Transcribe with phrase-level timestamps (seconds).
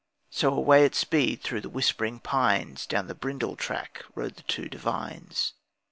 [0.31, 4.67] So away at speed through the whispering pines Down the bridle track rode the two
[4.67, 5.53] Devines.